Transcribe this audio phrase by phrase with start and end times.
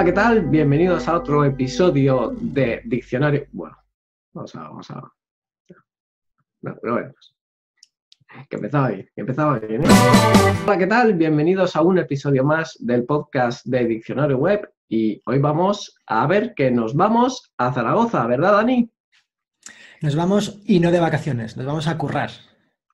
[0.00, 0.40] Hola, ¿qué tal?
[0.46, 3.44] Bienvenidos a otro episodio de Diccionario.
[3.52, 3.76] Bueno,
[4.32, 4.62] vamos a.
[4.62, 5.12] Vamos a...
[6.62, 7.12] No, pero bueno.
[8.48, 9.84] Que empezaba bien, que empezaba bien.
[9.84, 9.88] ¿eh?
[10.64, 11.12] Hola, ¿qué tal?
[11.12, 14.72] Bienvenidos a un episodio más del podcast de Diccionario Web.
[14.88, 18.90] Y hoy vamos a ver que nos vamos a Zaragoza, ¿verdad, Dani?
[20.00, 22.30] Nos vamos y no de vacaciones, nos vamos a currar.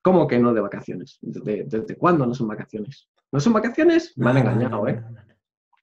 [0.01, 1.19] ¿Cómo que no de vacaciones?
[1.21, 3.07] ¿Desde, desde cuándo no son vacaciones?
[3.31, 4.11] ¿No son vacaciones?
[4.17, 4.95] Me han No, no, engañado, no, ¿eh?
[4.95, 5.26] no, no, no.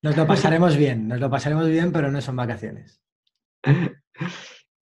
[0.04, 3.00] Nos lo pasaremos bien, nos lo pasaremos bien, pero no son vacaciones.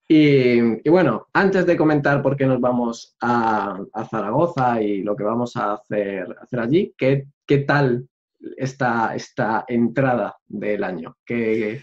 [0.08, 5.14] Y, y bueno, antes de comentar por qué nos vamos a, a Zaragoza y lo
[5.14, 8.08] que vamos a hacer, hacer allí, ¿qué, qué tal
[8.56, 11.16] esta, esta entrada del año?
[11.24, 11.80] ¿Qué,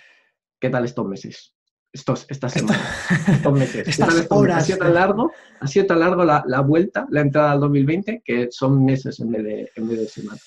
[0.60, 1.56] qué tal estos meses?
[1.94, 3.84] Estos, estas Esto- semanas, estos meses.
[3.86, 4.32] ¿Qué estas estos meses?
[4.32, 4.58] horas.
[4.58, 5.32] ¿Ha sido tan largo,
[5.62, 9.32] ha sido tan largo la, la vuelta, la entrada al 2020, que son meses en
[9.32, 10.44] vez de, en vez de semanas?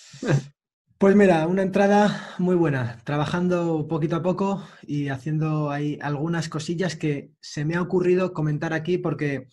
[1.03, 6.95] Pues mira, una entrada muy buena, trabajando poquito a poco y haciendo ahí algunas cosillas
[6.95, 9.49] que se me ha ocurrido comentar aquí porque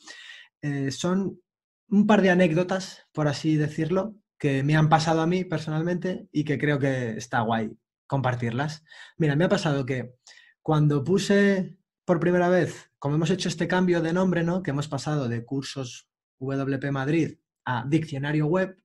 [0.61, 1.41] eh, son
[1.89, 6.43] un par de anécdotas, por así decirlo, que me han pasado a mí personalmente y
[6.43, 7.71] que creo que está guay
[8.05, 8.83] compartirlas.
[9.17, 10.13] Mira, me ha pasado que
[10.61, 14.61] cuando puse por primera vez, como hemos hecho este cambio de nombre, ¿no?
[14.61, 18.77] Que hemos pasado de cursos WP Madrid a diccionario web,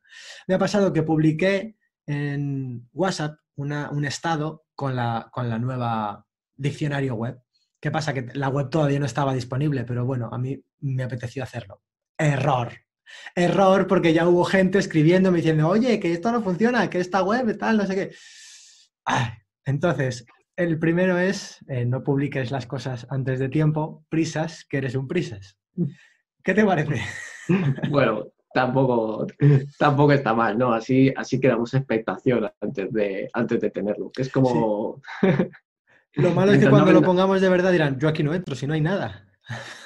[0.49, 7.15] me ha pasado que publiqué en WhatsApp un estado con la, con la nueva diccionario
[7.15, 7.41] web.
[7.81, 8.15] ¿Qué pasa?
[8.15, 11.83] Que la web todavía no estaba disponible, pero bueno, a mí me apeteció hacerlo.
[12.19, 12.73] Error.
[13.35, 17.57] Error porque ya hubo gente escribiéndome diciendo, oye, que esto no funciona, que esta web
[17.59, 18.11] tal, no sé qué.
[19.67, 20.25] Entonces,
[20.57, 25.09] el primero es, eh, no publiques las cosas antes de tiempo, prisas, que eres un
[25.09, 25.59] prisas.
[26.43, 27.03] ¿Qué te parece?
[27.91, 29.27] Bueno, tampoco,
[29.79, 30.73] tampoco está mal, ¿no?
[30.73, 35.03] Así, así creamos expectación antes de, antes de tenerlo, que es como...
[36.17, 38.55] Lo malo es que no cuando lo pongamos de verdad dirán, yo aquí no entro,
[38.55, 39.27] si no hay nada.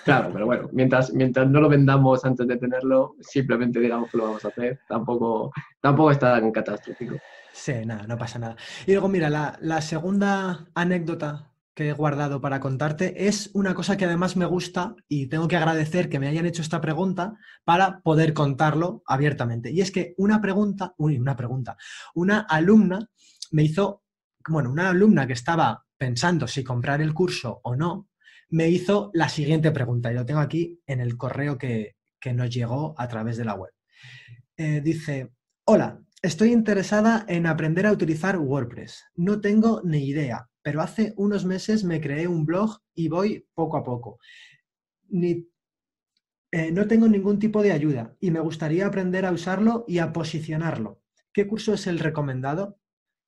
[0.05, 4.25] Claro, pero bueno, mientras, mientras no lo vendamos antes de tenerlo, simplemente digamos que lo
[4.25, 5.51] vamos a hacer, tampoco,
[5.81, 7.17] tampoco está tan catastrófico.
[7.51, 8.57] Sí, nada, no pasa nada.
[8.87, 11.49] Y luego, mira, la, la segunda anécdota
[11.79, 15.55] que he guardado para contarte es una cosa que además me gusta y tengo que
[15.55, 19.71] agradecer que me hayan hecho esta pregunta para poder contarlo abiertamente.
[19.71, 21.77] Y es que una pregunta, uy, una pregunta,
[22.17, 23.09] una alumna
[23.53, 24.03] me hizo,
[24.49, 28.09] bueno, una alumna que estaba pensando si comprar el curso o no,
[28.49, 32.51] me hizo la siguiente pregunta y lo tengo aquí en el correo que, que nos
[32.51, 33.71] llegó a través de la web.
[34.57, 35.31] Eh, dice,
[35.67, 39.05] hola, estoy interesada en aprender a utilizar WordPress.
[39.15, 43.77] No tengo ni idea, pero hace unos meses me creé un blog y voy poco
[43.77, 44.19] a poco.
[46.51, 50.13] Eh, no tengo ningún tipo de ayuda y me gustaría aprender a usarlo y a
[50.13, 51.03] posicionarlo.
[51.33, 52.79] ¿Qué curso es el recomendado?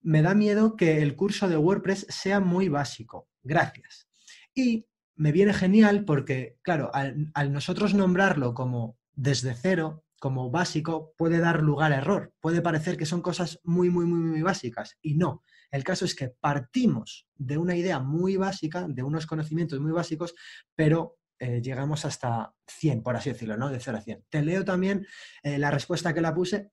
[0.01, 3.29] Me da miedo que el curso de WordPress sea muy básico.
[3.43, 4.09] Gracias.
[4.55, 4.87] Y
[5.17, 11.41] me viene genial porque, claro, al, al nosotros nombrarlo como desde cero, como básico, puede
[11.41, 12.33] dar lugar a error.
[12.41, 14.99] Puede parecer que son cosas muy, muy, muy, muy básicas.
[15.03, 15.43] Y no.
[15.73, 20.35] El caso es que partimos de una idea muy básica, de unos conocimientos muy básicos,
[20.77, 23.71] pero eh, llegamos hasta 100, por así decirlo, ¿no?
[23.71, 24.27] De 0 a 100.
[24.29, 25.07] Te leo también
[25.43, 26.71] eh, la respuesta que la puse.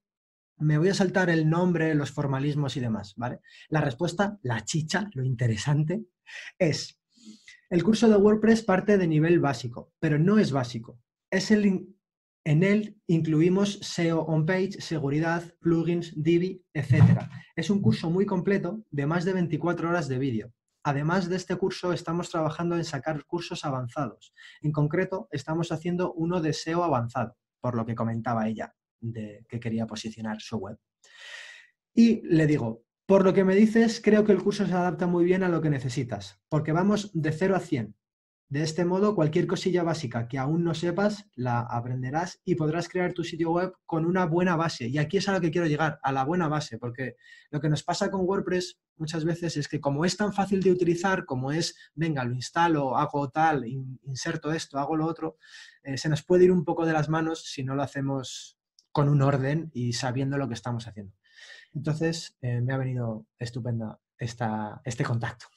[0.57, 3.39] Me voy a saltar el nombre, los formalismos y demás, ¿vale?
[3.69, 6.03] La respuesta, la chicha, lo interesante,
[6.59, 6.99] es,
[7.69, 10.99] el curso de WordPress parte de nivel básico, pero no es básico.
[11.29, 11.96] Es el,
[12.47, 17.27] en él incluimos SEO on-page, seguridad, plugins, Divi, etc.
[17.57, 20.53] Es un curso muy completo de más de 24 horas de vídeo.
[20.81, 24.33] Además de este curso, estamos trabajando en sacar cursos avanzados.
[24.61, 29.59] En concreto, estamos haciendo uno de SEO avanzado, por lo que comentaba ella, de que
[29.59, 30.77] quería posicionar su web.
[31.93, 35.25] Y le digo, por lo que me dices, creo que el curso se adapta muy
[35.25, 37.93] bien a lo que necesitas, porque vamos de 0 a 100.
[38.49, 43.11] De este modo, cualquier cosilla básica que aún no sepas, la aprenderás y podrás crear
[43.11, 44.87] tu sitio web con una buena base.
[44.87, 47.17] Y aquí es a lo que quiero llegar, a la buena base, porque
[47.51, 50.71] lo que nos pasa con WordPress muchas veces es que como es tan fácil de
[50.71, 55.37] utilizar, como es, venga, lo instalo, hago tal, in- inserto esto, hago lo otro,
[55.83, 58.57] eh, se nos puede ir un poco de las manos si no lo hacemos
[58.93, 61.13] con un orden y sabiendo lo que estamos haciendo.
[61.73, 65.47] Entonces, eh, me ha venido estupenda esta, este contacto.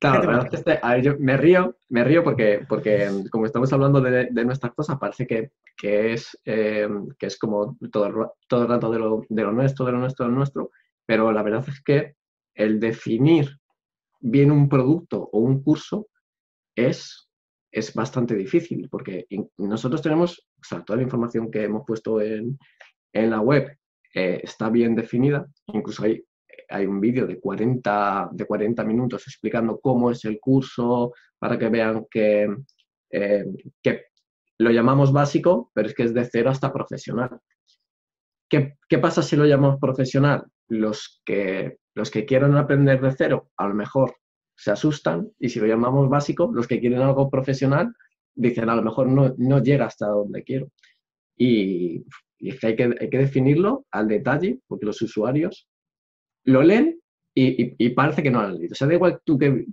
[0.00, 2.64] Claro, ¿Qué te la verdad es que a ver, yo me río, me río porque,
[2.66, 6.88] porque mm, como estamos hablando de, de nuestras cosas, parece que, que es, eh,
[7.18, 10.24] que es como todo todo el rato de lo, de lo nuestro, de lo nuestro,
[10.24, 10.70] de lo nuestro,
[11.04, 12.14] pero la verdad es que
[12.54, 13.58] el definir
[14.20, 16.08] bien un producto o un curso
[16.74, 17.28] es,
[17.70, 19.26] es bastante difícil, porque
[19.58, 22.58] nosotros tenemos, o sea, toda la información que hemos puesto en,
[23.12, 23.76] en la web
[24.14, 26.24] eh, está bien definida, incluso hay
[26.70, 31.68] hay un vídeo de 40, de 40 minutos explicando cómo es el curso, para que
[31.68, 32.48] vean que,
[33.10, 33.44] eh,
[33.82, 34.04] que
[34.58, 37.40] lo llamamos básico, pero es que es de cero hasta profesional.
[38.48, 40.44] ¿Qué, ¿Qué, pasa si lo llamamos profesional?
[40.68, 44.14] Los que, los que quieren aprender de cero, a lo mejor
[44.54, 47.94] se asustan, y si lo llamamos básico, los que quieren algo profesional,
[48.34, 50.68] dicen a lo mejor no, no llega hasta donde quiero.
[51.36, 52.04] Y,
[52.38, 55.69] y hay, que hay que definirlo al detalle, porque los usuarios
[56.44, 57.00] lo leen
[57.34, 58.72] y, parece que no lo han leído.
[58.72, 59.66] O sea, da igual tú que,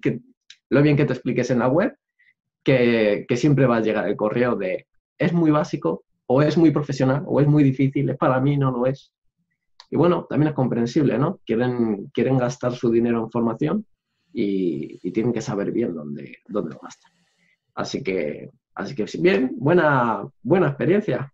[0.70, 1.96] lo bien que te expliques en la web,
[2.64, 4.88] que, que, siempre va a llegar el correo de
[5.18, 8.72] es muy básico, o es muy profesional, o es muy difícil, es para mí, no
[8.72, 9.12] lo es.
[9.90, 11.40] Y bueno, también es comprensible, ¿no?
[11.46, 13.86] Quieren, quieren gastar su dinero en formación
[14.34, 17.12] y, y tienen que saber bien dónde, dónde lo gastan.
[17.74, 21.34] Así que, así que bien, buena, buena experiencia.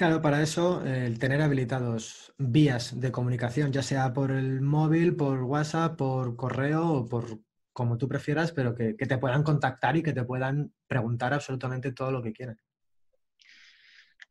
[0.00, 5.42] Claro, para eso el tener habilitados vías de comunicación, ya sea por el móvil, por
[5.42, 7.40] WhatsApp, por correo o por
[7.74, 11.92] como tú prefieras, pero que, que te puedan contactar y que te puedan preguntar absolutamente
[11.92, 12.58] todo lo que quieran.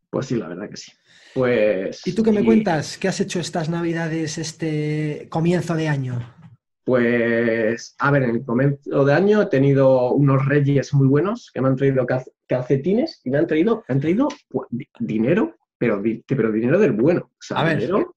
[0.09, 0.91] Pues sí, la verdad que sí.
[1.35, 2.01] Pues.
[2.07, 2.45] ¿Y tú qué me y...
[2.45, 2.97] cuentas?
[2.97, 6.35] ¿Qué has hecho estas navidades, este comienzo de año?
[6.83, 11.61] Pues, a ver, en el comienzo de año he tenido unos reyes muy buenos que
[11.61, 12.07] me han traído
[12.47, 14.67] calcetines y me han traído, me han traído pues,
[14.99, 17.31] dinero pero, pero dinero del bueno.
[17.31, 18.07] O sea, a dinero, ver.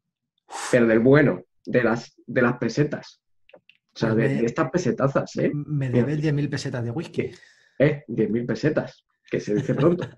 [0.70, 3.23] pero del bueno, de las, de las pesetas.
[3.94, 5.50] O sea, de, de estas pesetazas, ¿eh?
[5.55, 7.31] Me debe 10.000 pesetas de whisky.
[7.79, 8.05] ¿Eh?
[8.09, 10.09] 10.000 pesetas, que se dice pronto.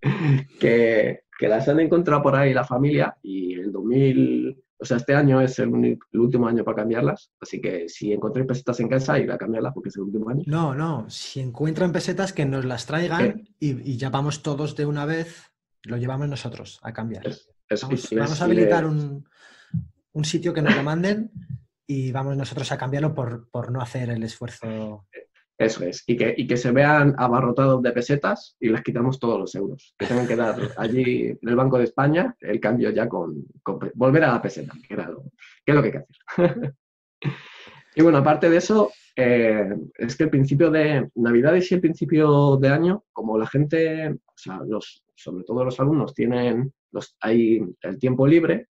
[0.60, 5.14] que, que las han encontrado por ahí la familia y el 2000, o sea, este
[5.14, 8.88] año es el, único, el, último año para cambiarlas, así que si encontré pesetas en
[8.88, 10.42] casa, iré a cambiarlas porque es el último año.
[10.46, 14.86] No, no, si encuentran pesetas que nos las traigan y, y, ya vamos todos de
[14.86, 15.53] una vez,
[15.84, 17.26] lo llevamos nosotros a cambiar.
[17.26, 17.82] Es, es,
[18.12, 19.26] vamos, a habilitar un,
[20.12, 21.30] un, sitio que nos lo manden
[21.86, 25.06] y vamos nosotros a cambiarlo por, por no hacer el esfuerzo.
[25.56, 29.38] Eso es, y que, y que se vean abarrotados de pesetas y les quitamos todos
[29.38, 29.94] los euros.
[29.96, 33.78] Que tengan que dar allí en el Banco de España el cambio ya con, con
[33.94, 35.22] volver a la peseta, que, era lo,
[35.64, 36.74] que es lo que hay que hacer.
[37.94, 42.56] y bueno, aparte de eso, eh, es que el principio de Navidades y el principio
[42.56, 47.60] de año, como la gente, o sea, los, sobre todo los alumnos, tienen los, hay
[47.82, 48.68] el tiempo libre,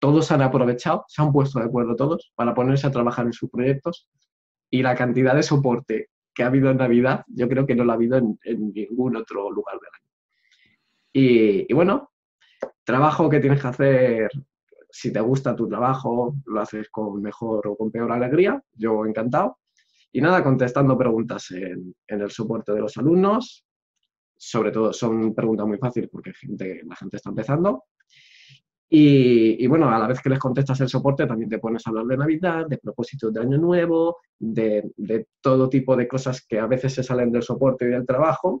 [0.00, 3.50] todos han aprovechado, se han puesto de acuerdo todos para ponerse a trabajar en sus
[3.50, 4.08] proyectos
[4.70, 7.92] y la cantidad de soporte que ha habido en Navidad, yo creo que no lo
[7.92, 8.38] ha habido en,
[8.72, 10.06] ningún otro lugar del año.
[11.12, 12.12] Y, bueno,
[12.84, 14.30] trabajo que tienes que hacer,
[14.88, 19.58] si te gusta tu trabajo, lo haces con mejor o con peor alegría, yo encantado.
[20.12, 23.64] Y nada, contestando preguntas en el soporte de los alumnos,
[24.42, 27.84] sobre todo son preguntas muy fáciles porque gente, la gente está empezando.
[28.92, 32.06] Y, bueno, a la vez que les contestas el soporte, también te pones a hablar
[32.06, 36.66] de Navidad, de propósitos de Año Nuevo, de, de, todo tipo de cosas que a
[36.66, 38.60] veces se salen del soporte y del trabajo,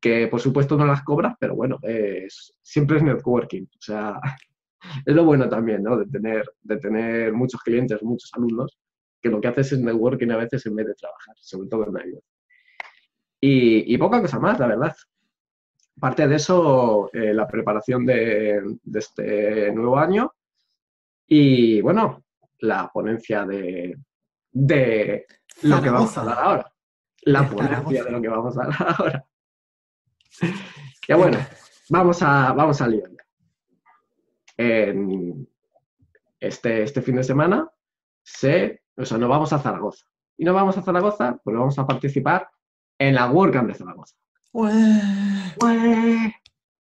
[0.00, 3.64] que por supuesto no las cobras, pero bueno, es, siempre es networking.
[3.64, 4.18] O sea,
[5.06, 5.98] es lo bueno también, ¿no?
[5.98, 8.76] De tener, de tener muchos clientes, muchos alumnos,
[9.22, 11.92] que lo que haces es networking a veces en vez de trabajar, sobre todo en
[11.92, 12.20] Navidad.
[13.40, 14.96] Y, y poca cosa más, la verdad.
[15.96, 20.32] Aparte de eso, eh, la preparación de, de, este nuevo año
[21.26, 22.24] y, bueno,
[22.60, 23.96] la ponencia de,
[24.50, 25.26] de
[25.62, 26.72] lo que vamos a hablar ahora.
[27.22, 29.26] La ponencia de lo que vamos a hablar ahora.
[31.06, 31.38] Que bueno,
[31.90, 33.10] vamos a, vamos a liar.
[36.40, 37.70] Este, este fin de semana
[38.22, 40.06] se, o sea, nos vamos a Zaragoza.
[40.36, 42.48] Y no vamos a Zaragoza porque vamos a participar
[43.00, 44.14] en la WordCamp de Zaragoza.
[44.52, 46.34] Ué,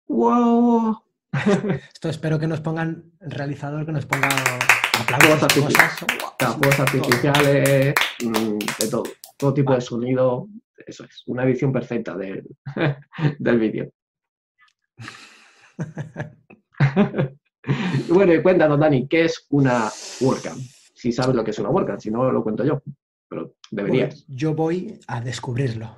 [0.07, 1.03] wow.
[1.93, 4.29] Esto espero que nos pongan, el realizador que nos ponga
[4.99, 6.07] aplausos, cosas.
[6.39, 7.95] Fuegos artificiales,
[8.25, 9.03] mm, de todo,
[9.37, 9.81] todo tipo vale.
[9.81, 10.49] de sonido.
[10.87, 12.45] Eso es, una edición perfecta de,
[13.39, 13.91] del vídeo.
[18.09, 20.61] bueno, y cuéntanos, Dani, ¿qué es una WordCamp?
[20.95, 22.81] Si sabes lo que es una WordCamp, si no lo cuento yo,
[23.30, 23.52] Bueno,
[24.28, 25.97] yo voy a descubrirlo.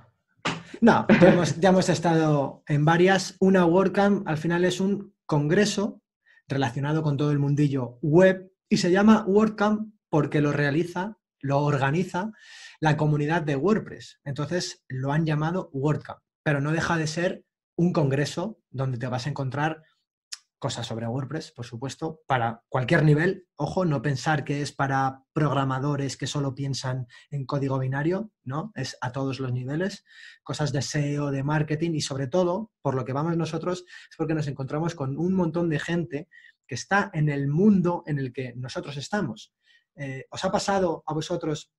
[0.80, 3.36] No, ya hemos, ya hemos, estado en varias.
[3.40, 6.00] Una WordCamp al final es un congreso
[6.46, 12.32] relacionado con todo el mundillo web y se llama WordCamp porque lo realiza, lo organiza
[12.80, 14.20] la comunidad de WordPress.
[14.24, 17.44] Entonces lo han llamado WordCamp, pero no deja de ser
[17.76, 19.82] un congreso donde te vas a encontrar
[20.58, 23.46] cosas sobre WordPress, por supuesto, para cualquier nivel.
[23.56, 28.72] Ojo, no pensar que es para programadores que solo piensan en código binario, ¿no?
[28.74, 30.04] Es a todos los niveles.
[30.42, 34.34] Cosas de SEO, de marketing y sobre todo, por lo que vamos nosotros, es porque
[34.34, 36.28] nos encontramos con un montón de gente
[36.66, 39.54] que está en el mundo en el que nosotros estamos.
[39.94, 41.72] Eh, ¿Os ha pasado a vosotros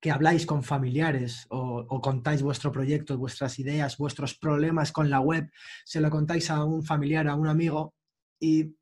[0.00, 5.20] que habláis con familiares o, o, contáis vuestro proyecto, vuestras ideas, vuestros problemas con la
[5.20, 5.50] web,
[5.84, 7.94] se lo contáis a un familiar, a un amigo
[8.40, 8.76] y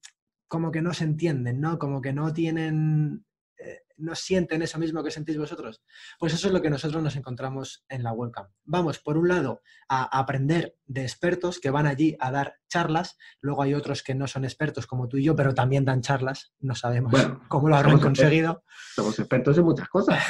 [0.46, 1.78] como que no se entienden, ¿no?
[1.78, 3.26] Como que no tienen
[3.98, 5.82] no sienten eso mismo que sentís vosotros?
[6.18, 8.46] Pues eso es lo que nosotros nos encontramos en la webcam.
[8.64, 13.62] Vamos, por un lado, a aprender de expertos que van allí a dar charlas, luego
[13.62, 16.74] hay otros que no son expertos como tú y yo, pero también dan charlas, no
[16.74, 17.12] sabemos
[17.48, 18.62] cómo lo habrán conseguido.
[18.94, 20.18] somos expertos en muchas cosas.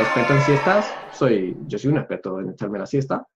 [0.00, 3.26] experto en siestas, soy, yo soy un experto en echarme la siesta.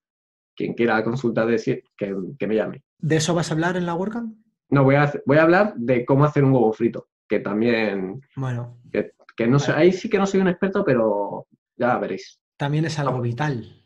[0.56, 2.84] Quien quiera consultar de que, que me llame.
[3.04, 4.34] ¿De eso vas a hablar en la WordCamp?
[4.70, 8.22] No, voy a, voy a hablar de cómo hacer un huevo frito que también...
[8.34, 8.80] Bueno.
[9.36, 11.46] Que, no sé, ahí sí que no soy un experto, pero
[11.76, 12.40] ya veréis.
[12.56, 13.84] También es algo vital.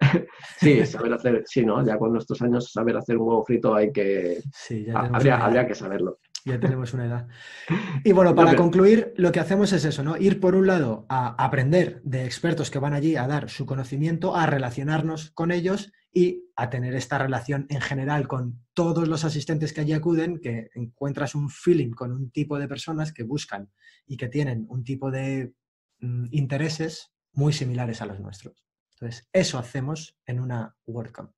[0.60, 1.84] sí, saber hacer, sí, ¿no?
[1.84, 4.40] Ya con nuestros años saber hacer un huevo frito hay que...
[4.50, 7.28] Sí, ya habría, habría que saberlo ya tenemos una edad.
[8.04, 10.16] Y bueno, para concluir, lo que hacemos es eso, ¿no?
[10.16, 14.36] Ir por un lado a aprender de expertos que van allí a dar su conocimiento,
[14.36, 19.72] a relacionarnos con ellos y a tener esta relación en general con todos los asistentes
[19.72, 23.70] que allí acuden, que encuentras un feeling con un tipo de personas que buscan
[24.06, 25.54] y que tienen un tipo de
[26.00, 28.64] mm, intereses muy similares a los nuestros.
[28.92, 31.32] Entonces, eso hacemos en una WordCamp.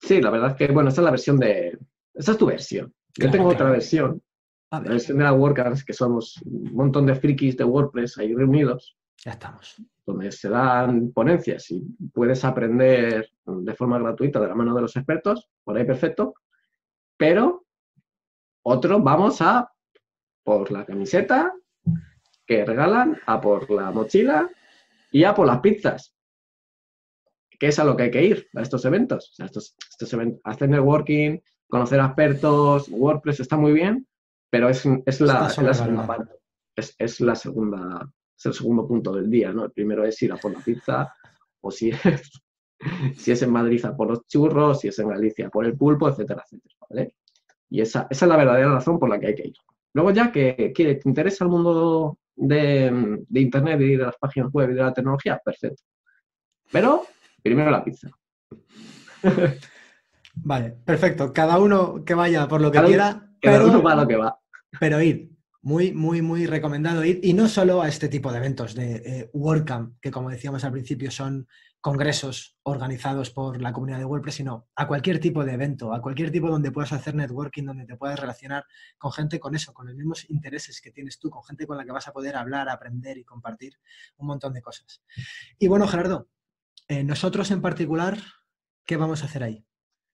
[0.00, 1.78] Sí, la verdad es que, bueno, esta es la versión de...
[2.12, 2.92] Esta es tu versión.
[3.16, 4.22] Yo tengo otra versión.
[4.70, 8.96] La versión de la WordCamp, que somos un montón de frikis de WordPress ahí reunidos.
[9.24, 11.80] Ya estamos donde se dan ponencias y
[12.12, 16.34] puedes aprender de forma gratuita de la mano de los expertos, por ahí perfecto,
[17.16, 17.66] pero
[18.62, 19.70] otro vamos a
[20.42, 21.52] por la camiseta
[22.46, 24.50] que regalan, a por la mochila
[25.12, 26.16] y a por las pizzas,
[27.58, 29.30] que es a lo que hay que ir a estos eventos.
[29.30, 29.76] O sea, estos,
[30.12, 31.38] eventos, hacer networking,
[31.72, 34.06] conocer a expertos, WordPress está muy bien,
[34.50, 36.34] pero es, es la, segunda parte.
[36.76, 38.12] es la segunda
[38.48, 39.64] el segundo punto del día, ¿no?
[39.64, 41.14] El primero es ir a por la pizza,
[41.60, 42.42] o si es,
[43.16, 46.08] si es en Madrid a por los churros, si es en Galicia por el pulpo,
[46.08, 47.14] etcétera, etcétera, ¿vale?
[47.70, 49.56] Y esa, esa es la verdadera razón por la que hay que ir.
[49.94, 54.70] Luego ya que, te interesa el mundo de, de, Internet y de las páginas web
[54.70, 55.82] y de la tecnología, perfecto.
[56.70, 57.06] Pero
[57.42, 58.08] primero la pizza.
[60.34, 61.32] Vale, perfecto.
[61.32, 63.30] Cada uno que vaya por lo que quiera.
[63.40, 64.38] Cada uno va a lo que va.
[64.80, 67.20] Pero ir muy, muy, muy recomendado ir.
[67.22, 70.72] Y no solo a este tipo de eventos de eh, WordCamp, que como decíamos al
[70.72, 71.46] principio son
[71.80, 76.30] congresos organizados por la comunidad de WordPress, sino a cualquier tipo de evento, a cualquier
[76.30, 78.64] tipo donde puedas hacer networking, donde te puedas relacionar
[78.98, 81.84] con gente con eso, con los mismos intereses que tienes tú, con gente con la
[81.84, 83.80] que vas a poder hablar, aprender y compartir
[84.16, 85.02] un montón de cosas.
[85.58, 86.28] Y bueno, Gerardo,
[86.86, 88.16] eh, nosotros en particular,
[88.86, 89.66] ¿qué vamos a hacer ahí?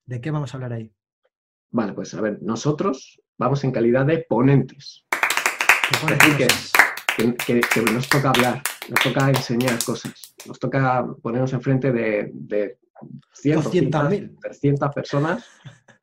[0.08, 0.90] ¿De qué vamos a hablar ahí?
[1.70, 5.04] Vale, pues a ver, nosotros vamos en calidad de ponentes
[7.14, 12.78] que, que, nos toca hablar, nos toca enseñar cosas, nos toca ponernos enfrente de, de
[14.40, 15.44] 300 personas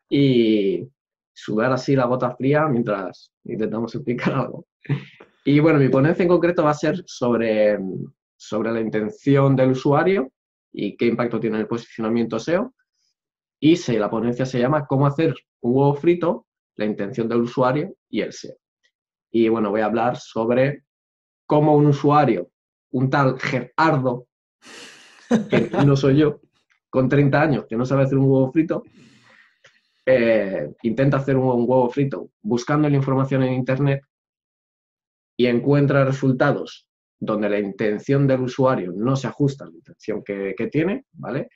[0.07, 0.87] y
[1.33, 4.67] sudar así la gota fría mientras intentamos explicar algo.
[5.43, 7.79] Y bueno, mi ponencia en concreto va a ser sobre,
[8.37, 10.31] sobre la intención del usuario
[10.71, 12.71] y qué impacto tiene el posicionamiento SEO.
[13.59, 17.95] Y se, la ponencia se llama Cómo hacer un huevo frito, la intención del usuario
[18.09, 18.55] y el SEO.
[19.31, 20.83] Y bueno, voy a hablar sobre
[21.45, 22.49] cómo un usuario,
[22.91, 24.27] un tal Gerardo,
[25.49, 26.41] que no soy yo,
[26.89, 28.83] con 30 años, que no sabe hacer un huevo frito,
[30.05, 34.01] eh, intenta hacer un, huevo frito buscando la información en Internet
[35.35, 36.87] y encuentra resultados
[37.19, 41.49] donde la intención del usuario no se ajusta a la intención que, tiene, ¿vale?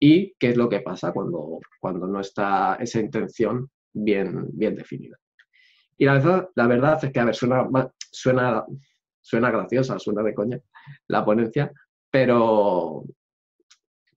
[0.00, 5.16] Y qué es lo que pasa cuando, cuando no está esa intención bien, bien definida.
[5.98, 7.68] Y la verdad, la verdad es que, a ver, suena,
[8.10, 8.64] suena,
[9.20, 10.58] suena graciosa, suena de coña
[11.08, 11.70] la ponencia,
[12.10, 13.04] pero,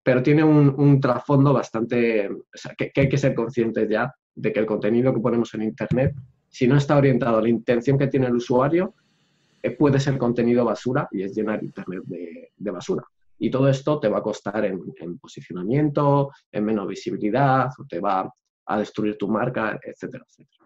[0.01, 4.59] pero tiene un, trasfondo bastante, o sea, que, hay que ser conscientes ya de que
[4.61, 6.15] el contenido que ponemos en Internet,
[6.47, 8.95] si no está orientado a la intención que tiene el usuario,
[9.61, 13.03] eh, puede ser contenido basura y es llenar Internet de, basura.
[13.39, 18.31] Y todo esto te va a costar en, posicionamiento, en menos visibilidad, o te va
[18.65, 20.63] a destruir tu marca, etcétera, etcétera.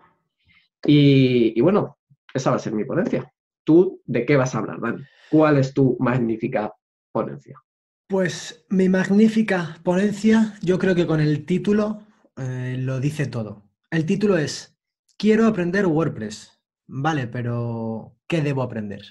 [0.85, 1.97] Y, bueno,
[2.33, 3.31] esa va a ser mi ponencia.
[3.63, 5.03] ¿Tú de qué vas a hablar, Dani?
[5.29, 6.73] ¿Cuál es tu magnífica
[7.11, 7.59] ponencia?
[8.07, 12.03] Pues mi magnífica ponencia, yo creo que con el título
[12.37, 13.63] eh, lo dice todo.
[13.91, 14.79] El título es
[15.17, 16.61] Quiero aprender WordPress.
[16.87, 19.01] Vale, pero ¿qué debo aprender?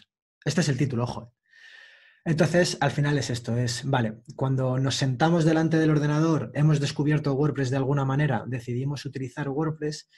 [0.45, 1.36] Este es el título, ojo.
[2.27, 7.33] Entonces, al final es esto, es, vale, cuando nos sentamos delante del ordenador, hemos descubierto
[7.35, 10.11] WordPress de alguna manera, decidimos utilizar WordPress,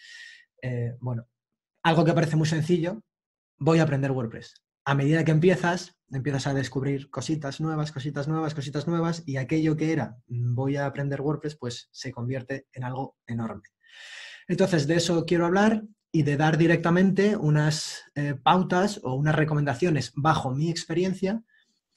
[0.62, 1.28] eh, bueno,
[1.82, 3.04] algo que parece muy sencillo,
[3.58, 4.54] voy a aprender WordPress.
[4.86, 9.76] A medida que empiezas, empiezas a descubrir cositas nuevas, cositas nuevas, cositas nuevas, y aquello
[9.76, 13.64] que era mm, voy a aprender WordPress, pues se convierte en algo enorme.
[14.46, 20.10] Entonces, de eso quiero hablar y de dar directamente unas eh, pautas o unas recomendaciones
[20.14, 21.44] bajo mi experiencia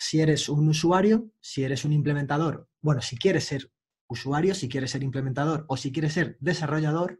[0.01, 3.71] si eres un usuario, si eres un implementador, bueno, si quieres ser
[4.07, 7.19] usuario, si quieres ser implementador o si quieres ser desarrollador,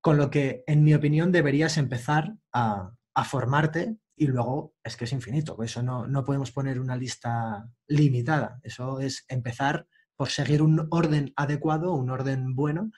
[0.00, 2.92] con lo que, en mi opinión, deberías empezar a,
[3.26, 5.62] formarte y luego es que es infinito.
[5.62, 8.60] Eso no, no podemos poner una lista limitada.
[8.62, 12.92] Eso es empezar por seguir un orden adecuado, un orden bueno,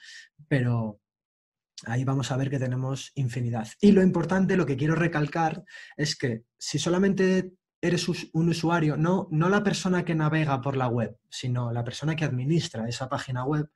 [0.46, 1.00] pero
[1.86, 3.66] ahí vamos a ver que tenemos infinidad.
[3.80, 5.64] Y lo importante, lo que quiero recalcar,
[5.96, 10.88] es que si solamente eres un usuario, no, no la persona que navega por la
[10.88, 13.70] web, sino la persona que administra esa página web,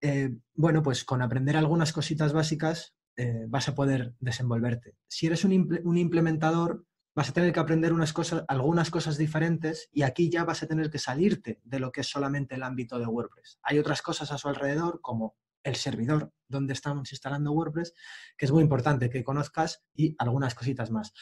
[0.00, 4.94] eh, bueno, pues con aprender algunas cositas básicas eh, vas a poder desenvolverte.
[5.08, 6.84] Si eres un, implementador,
[7.16, 10.68] vas a tener que aprender unas cosas, algunas cosas diferentes y aquí ya vas a
[10.68, 13.58] tener que salirte de lo que es solamente el ámbito de WordPress.
[13.62, 17.94] Hay otras cosas a su alrededor, como el servidor donde estamos instalando WordPress,
[18.36, 21.12] que es muy importante que conozcas y algunas cositas más.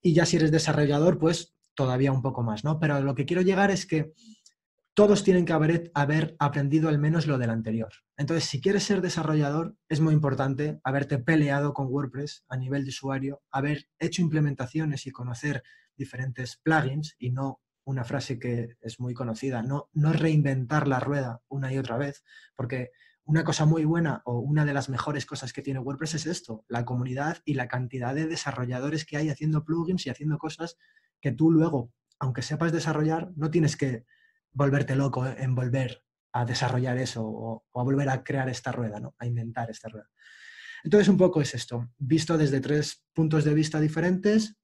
[0.00, 2.78] Y ya si eres desarrollador, pues todavía un poco más, ¿no?
[2.78, 4.12] Pero lo que quiero llegar es que
[4.94, 7.92] todos tienen que haber, haber, aprendido al menos lo del anterior.
[8.16, 12.90] Entonces, si quieres ser desarrollador, es muy importante haberte peleado con WordPress a nivel de
[12.90, 15.64] usuario, haber hecho implementaciones y conocer
[15.96, 21.42] diferentes plugins y no una frase que es muy conocida, no, no reinventar la rueda
[21.48, 22.24] una y otra vez,
[22.54, 22.90] porque
[23.26, 26.64] una cosa muy buena o una de las mejores cosas que tiene WordPress es esto,
[26.68, 30.76] la comunidad y la cantidad de desarrolladores que hay haciendo plugins y haciendo cosas
[31.20, 34.04] que tú luego, aunque sepas desarrollar, no tienes que
[34.52, 39.14] volverte loco en volver a desarrollar eso o, a volver a crear esta rueda, ¿no?
[39.18, 40.10] a inventar esta rueda.
[40.82, 44.56] Entonces, un poco es esto, visto desde tres puntos de vista diferentes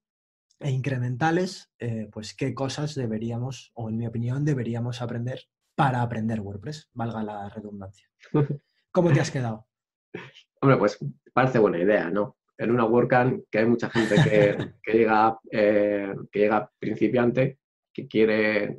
[0.59, 5.49] e incrementales, eh, pues qué cosas deberíamos, o en mi opinión, deberíamos aprender
[5.81, 8.07] para aprender WordPress, valga la redundancia.
[8.91, 9.65] ¿Cómo te has quedado?
[10.61, 10.99] Hombre, pues
[11.33, 12.37] parece buena idea, ¿no?
[12.55, 17.57] En una WordCamp que hay mucha gente que, llega, eh, que llega principiante,
[17.91, 18.77] que quiere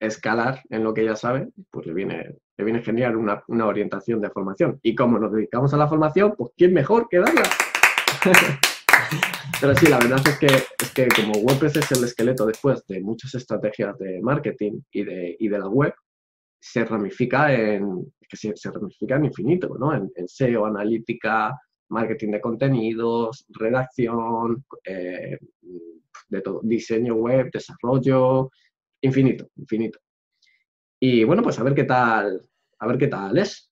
[0.00, 4.20] escalar en lo que ya sabe, pues le viene, le viene genial una, una orientación
[4.20, 4.80] de formación.
[4.82, 7.42] Y como nos dedicamos a la formación, pues ¿quién mejor que darla?
[9.60, 13.00] Pero sí, la verdad es que, es que como WordPress es el esqueleto después de
[13.00, 15.94] muchas estrategias de marketing y de, y de la web,
[16.64, 19.92] se ramifica en, que se, ramifica en infinito, ¿no?
[19.94, 25.38] En, SEO, analítica, marketing de contenidos, redacción, eh,
[26.28, 28.50] de todo, diseño web, desarrollo,
[29.00, 29.98] infinito, infinito.
[31.00, 32.48] Y bueno, pues a ver qué tal,
[32.78, 33.68] a ver qué tal es.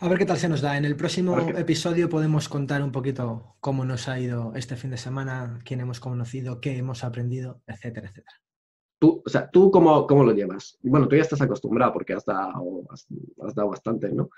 [0.00, 0.78] A ver qué tal se nos da.
[0.78, 4.96] En el próximo episodio podemos contar un poquito cómo nos ha ido este fin de
[4.96, 8.40] semana, quién hemos conocido, qué hemos aprendido, etcétera, etcétera.
[9.00, 10.78] Tú, o sea, ¿tú cómo, cómo lo llevas?
[10.82, 14.28] Bueno, tú ya estás acostumbrado porque has dado, has, dado bastante, ¿no?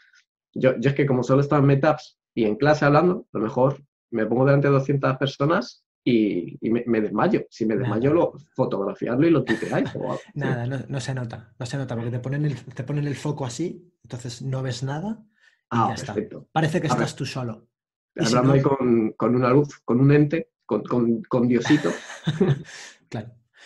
[0.55, 3.39] Yo, yo, es que como solo he estado en meetups y en clase hablando, a
[3.39, 7.45] lo mejor me pongo delante de 200 personas y, me, desmayo.
[7.51, 9.91] Si me desmayo, lo, fotografiarlo y lo tuiteáis.
[10.35, 13.17] nada, no, no, se nota, no se nota porque te ponen el, te ponen el
[13.17, 15.27] foco así, entonces no ves nada y
[15.71, 16.15] ah, ya está.
[16.53, 17.69] Parece que estás tú solo.
[18.17, 21.91] Hablando ahí con, con, una luz, con un ente, con, con, con Diosito.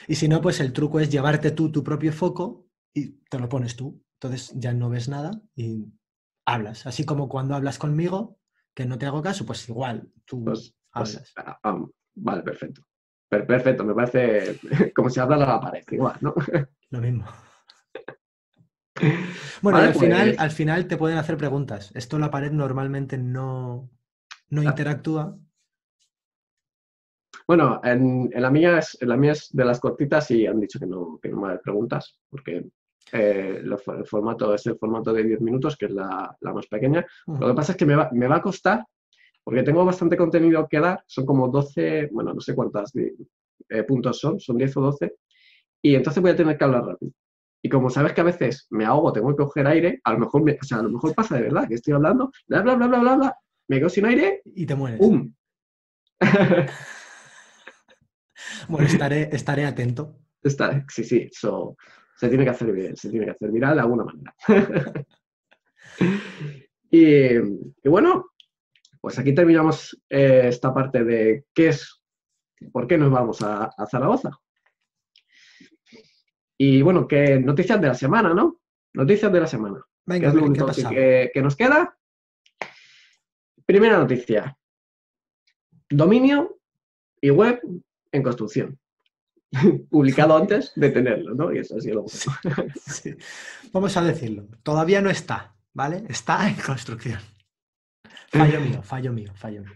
[0.06, 3.48] Y si no, pues el truco es llevarte tú tu propio foco y te lo
[3.48, 4.02] pones tú.
[4.14, 5.86] Entonces ya no ves nada y
[6.46, 6.86] hablas.
[6.86, 8.38] Así como cuando hablas conmigo,
[8.74, 11.34] que no te hago caso, pues igual tú pues, pues, hablas.
[11.62, 12.82] Ah, vale, perfecto.
[13.28, 14.58] perfecto, me parece
[14.94, 16.34] como si habla la pared, igual, ¿no?
[16.90, 17.26] Lo mismo.
[19.62, 21.90] Bueno, al, final, pues al final te pueden hacer preguntas.
[21.94, 23.90] Esto la pared normalmente no,
[24.48, 25.38] no interactúa,
[27.46, 30.86] bueno, en, la mía es, la mía es de las cortitas y han dicho que
[30.86, 32.66] no, que no me preguntas, porque
[33.12, 37.06] eh, el formato es el formato de 10 minutos, que es la, más pequeña.
[37.26, 38.84] Lo que pasa es que me va, me va, a costar,
[39.44, 44.18] porque tengo bastante contenido que dar, son como 12, bueno, no sé cuántas eh, puntos
[44.18, 45.14] son, son 10 o 12,
[45.82, 47.12] y entonces voy a tener que hablar rápido.
[47.62, 50.42] Y como sabes que a veces me ahogo, tengo que coger aire, a lo mejor,
[50.42, 52.98] o sea, a lo mejor pasa de verdad que estoy hablando, bla, bla, bla, bla,
[52.98, 53.36] bla, bla,
[53.68, 54.98] me quedo sin aire y te mueres.
[54.98, 55.32] ¡Pum!
[58.68, 60.18] Bueno, estaré, estaré atento.
[60.88, 61.76] sí, sí, eso
[62.16, 64.34] se tiene que hacer bien, se tiene que hacer viral de alguna manera.
[66.90, 67.38] y,
[67.88, 68.30] bueno,
[69.00, 72.02] pues aquí terminamos eh, esta parte de qué es,
[72.72, 74.30] por qué nos vamos a, Zaragoza.
[76.58, 78.60] Y bueno, que noticias de la semana, ¿no?
[78.94, 79.84] Noticias de la semana.
[80.06, 81.98] Venga, ¿Qué es lo que, que nos queda?
[83.66, 84.56] Primera noticia.
[85.90, 86.58] Dominio
[87.20, 87.60] y web
[88.16, 88.78] en construcción.
[89.90, 91.52] Publicado antes de tenerlo, ¿no?
[91.52, 92.04] Y eso ha sido lo.
[92.08, 93.14] Sí.
[93.72, 94.48] Vamos a decirlo.
[94.62, 96.04] Todavía no está, ¿vale?
[96.08, 97.20] Está en construcción.
[98.28, 99.72] Fallo mío, fallo mío, fallo mío.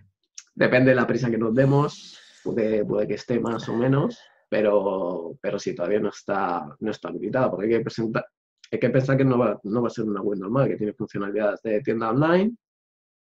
[0.55, 5.39] Depende de la prisa que nos demos, puede, puede que esté más o menos, pero,
[5.41, 8.27] pero sí, todavía no está, no está habilitada, porque hay que, presentar,
[8.71, 10.93] hay que pensar que no va, no va a ser una web normal, que tiene
[10.93, 12.57] funcionalidades de tienda online,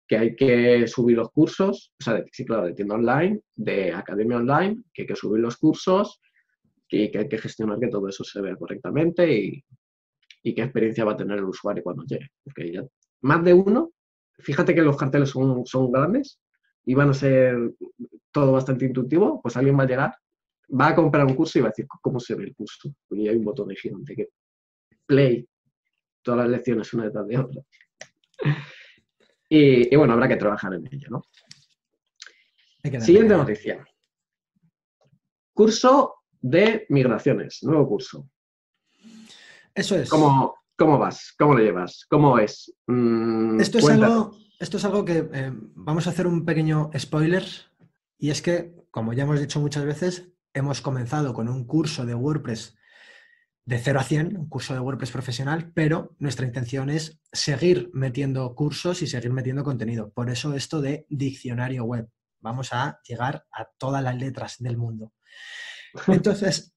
[0.09, 3.93] que hay que subir los cursos, o sea, de, sí, claro, de tienda online, de
[3.93, 6.21] academia online, que hay que subir los cursos
[6.89, 9.63] y que hay que gestionar que todo eso se vea correctamente y,
[10.43, 12.29] y qué experiencia va a tener el usuario cuando llegue.
[12.43, 12.83] Porque ya
[13.21, 13.93] más de uno,
[14.39, 16.41] fíjate que los carteles son, son grandes
[16.87, 17.75] y van a ser
[18.33, 20.15] todo bastante intuitivo, pues alguien va a llegar,
[20.69, 22.91] va a comprar un curso y va a decir cómo se ve el curso.
[23.11, 24.29] Y hay un botón de gigante que
[25.05, 25.47] play
[26.23, 27.63] todas las lecciones una detrás de otra.
[29.49, 31.23] Y, y bueno, habrá que trabajar en ello, ¿no?
[33.01, 33.85] Siguiente noticia.
[35.53, 38.29] Curso de migraciones, nuevo curso.
[39.75, 40.09] Eso es.
[40.09, 41.35] ¿Cómo, cómo vas?
[41.39, 42.07] ¿Cómo lo llevas?
[42.09, 42.73] ¿Cómo es?
[42.87, 47.45] Mm, Esto es, algo, esto es algo que eh, vamos a hacer un pequeño spoiler
[48.19, 52.15] y es que, como ya hemos dicho muchas veces, hemos comenzado con un curso de
[52.15, 52.77] WordPress
[53.69, 58.55] de 0 a 100, un curso de WordPress profesional, pero nuestra intención es seguir metiendo
[58.55, 60.11] cursos y seguir metiendo contenido.
[60.11, 62.09] Por eso esto de diccionario web.
[62.41, 65.13] Vamos a llegar a todas las letras del mundo.
[66.07, 66.73] Entonces,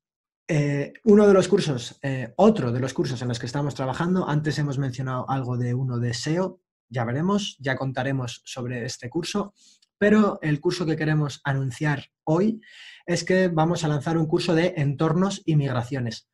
[0.50, 4.28] eh, uno de los cursos, eh, otro de los cursos en los que estamos trabajando,
[4.28, 9.54] antes hemos mencionado algo de uno de SEO, ya veremos, ya contaremos sobre este curso,
[9.98, 12.60] pero el curso que queremos anunciar hoy
[13.06, 16.28] es que vamos a lanzar un curso de entornos y migraciones.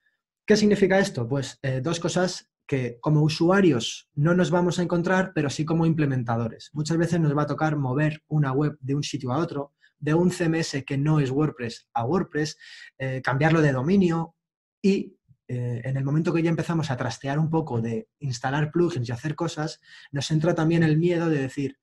[0.47, 1.27] ¿Qué significa esto?
[1.27, 5.85] Pues eh, dos cosas que como usuarios no nos vamos a encontrar, pero sí como
[5.85, 6.69] implementadores.
[6.71, 10.13] Muchas veces nos va a tocar mover una web de un sitio a otro, de
[10.13, 12.57] un CMS que no es WordPress a WordPress,
[12.97, 14.35] eh, cambiarlo de dominio
[14.81, 15.17] y
[15.49, 19.11] eh, en el momento que ya empezamos a trastear un poco de instalar plugins y
[19.11, 19.81] hacer cosas,
[20.13, 21.77] nos entra también el miedo de decir,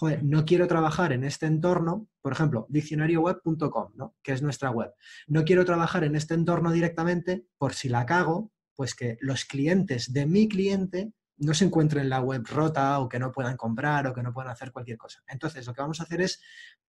[0.00, 4.16] joder, no quiero trabajar en este entorno, por ejemplo, diccionarioweb.com, ¿no?
[4.22, 4.94] que es nuestra web.
[5.26, 10.14] No quiero trabajar en este entorno directamente por si la cago, pues que los clientes
[10.14, 14.06] de mi cliente no se encuentren en la web rota o que no puedan comprar
[14.06, 15.22] o que no puedan hacer cualquier cosa.
[15.26, 16.40] Entonces, lo que vamos a hacer es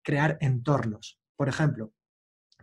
[0.01, 1.19] crear entornos.
[1.35, 1.91] Por ejemplo,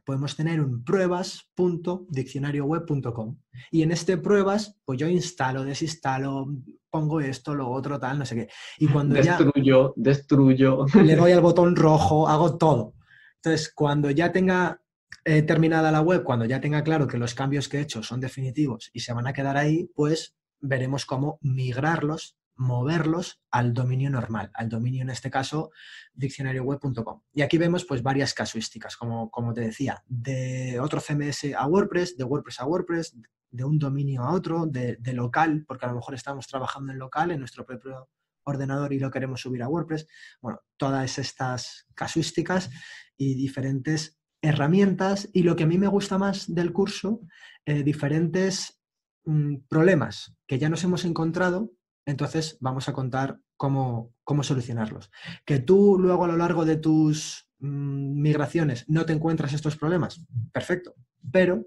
[0.09, 3.37] podemos tener un pruebas.diccionarioweb.com
[3.71, 6.47] y en este pruebas, pues yo instalo, desinstalo,
[6.88, 8.49] pongo esto, lo otro, tal, no sé qué.
[8.79, 10.87] Y cuando ya Destruyo, destruyo.
[10.94, 12.94] le doy al botón rojo, hago todo.
[13.35, 14.81] Entonces, cuando ya tenga
[15.27, 18.18] eh, terminada la web, cuando ya tenga claro que los cambios que he hecho son
[18.18, 24.51] definitivos y se van a quedar ahí, pues veremos cómo migrarlos, moverlos al dominio normal,
[24.53, 25.71] al dominio en este caso
[26.12, 27.23] diccionarioweb.com.
[27.33, 32.16] Y aquí vemos pues varias casuísticas, como, como te decía, de otro CMS a WordPress,
[32.16, 33.16] de WordPress a WordPress,
[33.51, 37.31] de un dominio a otro, de, local, porque a lo mejor estamos trabajando en local,
[37.31, 38.11] en nuestro propio
[38.44, 40.07] ordenador y lo queremos subir a WordPress.
[40.42, 42.71] Bueno, todas estas casuísticas
[43.16, 47.21] y diferentes herramientas y lo que a mí me gusta más del curso,
[47.64, 48.81] eh, diferentes
[49.25, 51.73] mm, problemas que ya nos hemos encontrado,
[52.09, 55.11] entonces vamos a contar cómo, cómo solucionarlos.
[55.44, 60.25] Que tú luego a lo largo de tus mm, migraciones no te encuentras estos problemas,
[60.53, 60.94] perfecto,
[61.31, 61.66] pero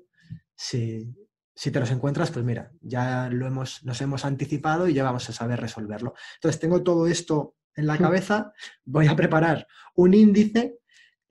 [0.56, 1.16] si,
[1.56, 5.30] si te los encuentras, pues mira, ya lo hemos, nos hemos anticipado y ya vamos
[5.30, 6.14] a saber resolverlo.
[6.36, 8.52] Entonces tengo todo esto en la cabeza,
[8.84, 10.82] voy a preparar un índice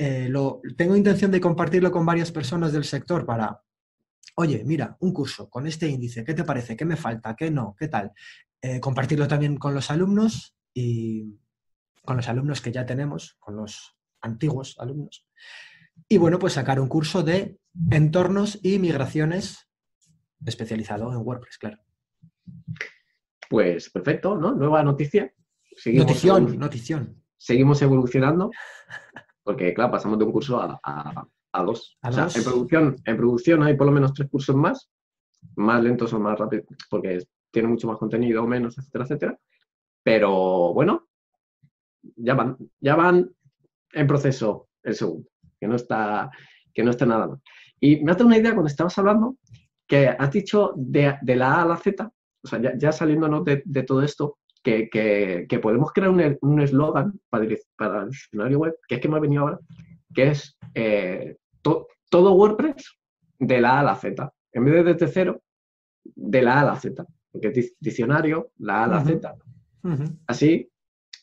[0.03, 3.61] eh, lo, tengo intención de compartirlo con varias personas del sector para,
[4.37, 6.75] oye, mira, un curso con este índice, ¿qué te parece?
[6.75, 7.37] ¿Qué me falta?
[7.37, 7.77] ¿Qué no?
[7.79, 8.11] ¿Qué tal?
[8.63, 11.39] Eh, compartirlo también con los alumnos y
[12.05, 15.27] con los alumnos que ya tenemos, con los antiguos alumnos.
[16.09, 17.59] Y bueno, pues sacar un curso de
[17.91, 19.67] entornos y migraciones
[20.45, 21.79] especializado en WordPress, claro.
[23.49, 24.53] Pues perfecto, ¿no?
[24.55, 25.33] Nueva noticia.
[25.77, 27.23] Seguimos, Notición, notición.
[27.37, 28.51] seguimos evolucionando,
[29.43, 31.97] porque claro, pasamos de un curso a, a- a dos.
[32.03, 32.37] A o sea, dos.
[32.37, 34.91] En, producción, en producción hay por lo menos tres cursos más,
[35.57, 39.39] más lentos o más rápidos, porque tiene mucho más contenido o menos, etcétera, etcétera.
[40.05, 41.09] Pero bueno,
[42.17, 43.31] ya van, ya van
[43.93, 45.29] en proceso el segundo,
[45.61, 46.31] que no está,
[46.75, 47.41] que no está nada mal.
[47.81, 49.37] Y me ha dado una idea cuando estabas hablando
[49.87, 52.11] que has dicho de, de la A a la Z,
[52.45, 56.11] o sea, ya, ya saliéndonos de, todo esto, que, que- podemos crear
[56.43, 59.59] un eslogan para, para el diccionario web, que es que me ha venido ahora,
[60.15, 62.99] que es eh, to- todo WordPress
[63.39, 64.33] de la A a la Z.
[64.53, 65.43] En vez de desde cero,
[66.05, 69.09] de la A a la Z, porque es diccionario, la A la Ujú.
[69.09, 69.35] Z.
[70.27, 70.71] Así,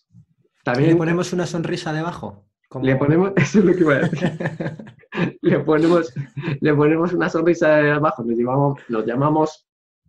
[0.10, 2.46] ¿Y también le ponemos una sonrisa debajo?
[2.70, 4.38] Como- le ponemos, eso es lo que iba a decir,
[5.42, 6.14] le ponemos,
[6.60, 9.68] le ponemos una sonrisa de abajo, nos, llamamos, nos llamamos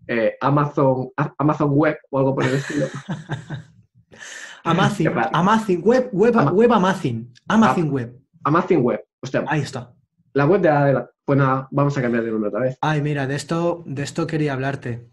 [0.08, 2.86] eh, Amazon, Amazon Web o algo por el estilo.
[4.64, 5.08] Amazing.
[5.32, 8.18] Amazing, web, web, Ama- web Amazing, Amazing web.
[8.44, 9.04] Amazon Web.
[9.20, 9.92] Hostia, Ahí está.
[10.34, 11.10] la web de la...
[11.24, 12.78] Pues nada, vamos a cambiar de nombre otra vez.
[12.80, 15.06] Ay, mira, de esto, de esto quería hablarte.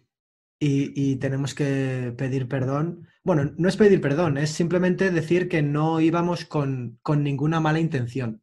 [0.59, 3.07] Y, y tenemos que pedir perdón.
[3.23, 7.79] Bueno, no es pedir perdón, es simplemente decir que no íbamos con, con ninguna mala
[7.79, 8.41] intención.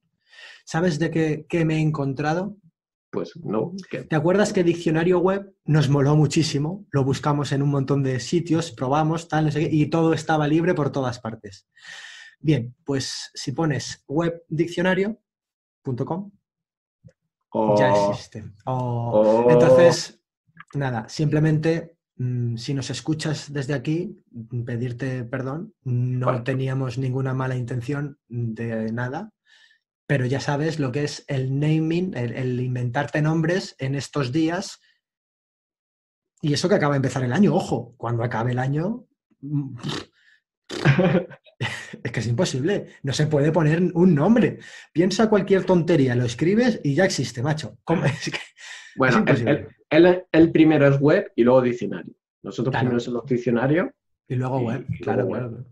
[0.64, 2.56] ¿Sabes de qué, qué me he encontrado?
[3.10, 3.72] Pues no,
[4.08, 6.86] ¿Te acuerdas que diccionario web nos moló muchísimo?
[6.92, 10.48] Lo buscamos en un montón de sitios, probamos, tal, no sé qué, y todo estaba
[10.48, 11.68] libre por todas partes.
[12.40, 16.30] Bien, pues si pones webdiccionario.com,
[17.76, 18.44] ya existe.
[18.64, 20.20] Oh, o- Entonces,
[20.74, 21.96] nada, simplemente
[22.56, 25.74] si nos escuchas desde aquí, mm, pedirte perdón.
[25.84, 26.44] No Bueno.
[26.44, 29.30] teníamos ninguna mala intención de nada,
[30.06, 34.80] pero ya sabes lo que es el naming, el, el inventarte nombres en estos días.
[36.40, 39.06] Y eso que acaba de empezar el año, ojo, cuando acabe el año,
[39.40, 39.76] mm,
[42.04, 44.58] es que es imposible, no se puede poner un nombre.
[44.92, 47.78] Piensa cualquier tontería, lo escribes y ya existe, macho.
[47.84, 48.02] ¿Cómo?
[48.06, 48.38] Es que-
[48.96, 49.40] Bueno, es
[49.90, 52.12] el, el- primero es web y luego diccionario.
[52.42, 52.86] Nosotros Claro.
[52.86, 53.92] primero somos diccionario,
[54.28, 55.66] Y luego Y- web, y claro, luego web.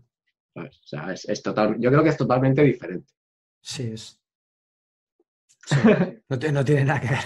[0.55, 3.13] O sea, es, es total, yo creo que es totalmente diferente.
[3.61, 4.19] Sí, es.
[5.65, 5.75] sí,
[6.29, 7.19] no, ti- no tiene nada que ver.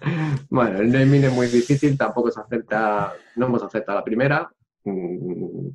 [0.48, 4.48] Bueno, el naming es muy difícil, tampoco se acepta, no hemos aceptado la primera.
[4.84, 5.70] Mm,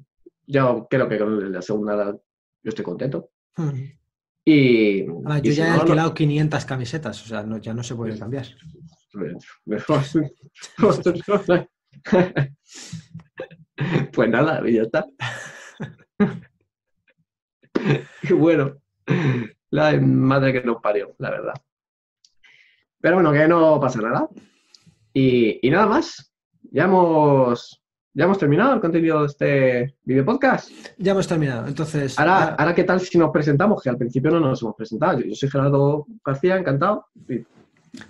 [0.47, 2.15] Yo creo que con la segunda
[2.63, 3.29] yo estoy contento.
[4.45, 7.73] Y, Ah, y yo ya he no, no- alquilado 500 camisetas, o sea, no- ya
[7.73, 8.45] no se puede cambiar.
[14.13, 15.05] Pues nada, y ya está.
[18.21, 18.75] Qué bueno.
[19.71, 21.53] La madre que nos parió, la verdad.
[23.01, 24.29] Pero bueno, que no pasa nada.
[25.13, 26.31] Y, y nada más.
[26.71, 27.82] Ya hemos,
[28.13, 30.69] ya hemos terminado el contenido de este video podcast.
[30.97, 31.67] Ya hemos terminado.
[31.67, 33.81] Entonces, Ahora, ahora- ahora, ¿qué tal si nos presentamos?
[33.81, 35.19] Que al principio no nos hemos presentado.
[35.19, 37.07] Yo, yo soy Gerardo García, encantado.
[37.27, 37.43] Y-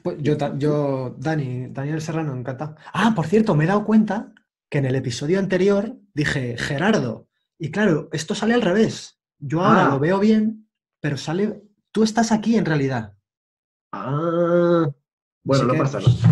[0.01, 2.75] pues yo, yo, Dani, Daniel Serrano, encantado.
[2.93, 4.31] Ah, por cierto, me he dado cuenta
[4.69, 7.27] que en el episodio anterior dije Gerardo.
[7.59, 9.19] Y claro, esto sale al revés.
[9.39, 9.89] Yo ahora Ah.
[9.89, 10.67] lo veo bien,
[11.01, 11.63] pero sale.
[11.91, 13.13] Tú estás aquí en realidad.
[13.91, 14.89] Ah,
[15.43, 16.23] bueno, Así no que, pasa pues,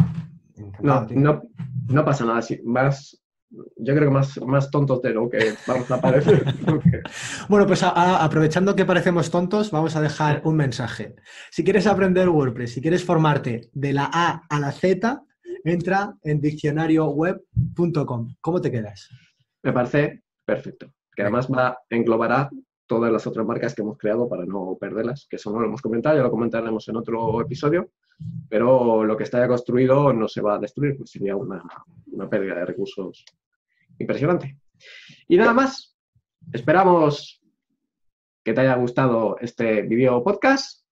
[0.82, 1.08] nada.
[1.12, 1.42] No, no,
[1.90, 2.42] no pasa nada.
[2.42, 3.22] sí, más,
[3.52, 6.44] yo creo que más, más tontos de lo que vamos a parecer.
[7.50, 11.16] Bueno, pues a- a- aprovechando que parecemos tontos, vamos a dejar un mensaje.
[11.52, 15.24] Si quieres aprender WordPress, si quieres formarte de la A a la Z,
[15.66, 18.36] entra en diccionarioweb.com.
[18.42, 19.10] ¿Cómo te quedas?
[19.64, 20.92] me parece perfecto.
[21.16, 22.50] Que además va, englobará
[22.88, 25.82] todas las otras marcas que hemos creado para no perderlas, que eso no lo hemos
[25.82, 27.90] comentado, ya lo comentaremos en otro episodio,
[28.50, 31.64] pero lo que está ya construido no se va a destruir, pues sería una,
[32.12, 33.26] una pérdida de recursos
[33.98, 34.58] impresionante.
[35.28, 35.96] Y nada más,
[36.52, 37.42] esperamos
[38.44, 40.86] que te haya gustado este video podcast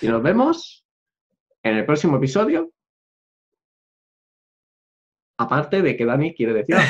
[0.00, 0.84] y nos vemos
[1.62, 2.72] en el próximo episodio.
[5.38, 6.76] Aparte de que Dani quiere decir.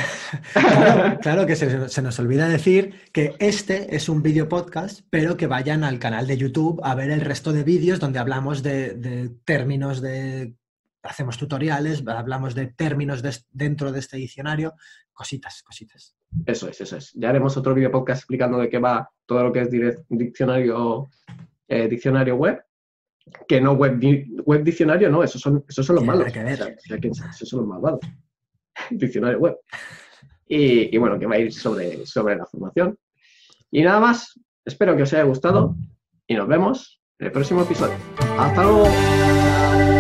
[0.53, 5.37] Claro, claro que se, se nos olvida decir que este es un vídeo podcast, pero
[5.37, 8.95] que vayan al canal de YouTube a ver el resto de vídeos donde hablamos de,
[8.95, 10.55] de términos de...
[11.03, 14.75] Hacemos tutoriales, hablamos de términos de- dentro de este diccionario,
[15.13, 16.17] cositas, cositas.
[16.45, 17.13] Eso es, eso es.
[17.15, 21.09] Ya haremos otro video podcast explicando de qué va todo lo que es direct- diccionario,
[21.69, 22.61] eh, diccionario web.
[23.47, 24.01] Que no web,
[24.45, 26.33] web diccionario, no, esos son, esos son los Tiene malos.
[26.33, 26.63] que ver.
[26.63, 28.01] O esos son los malvados.
[28.91, 29.57] diccionario web.
[30.49, 32.97] Y, bueno, que va a ir sobre, sobre la formación.
[33.71, 35.75] Y nada más, espero que os haya gustado
[36.27, 37.97] y nos vemos en el próximo episodio.
[38.39, 39.96] ¡Hasta luego!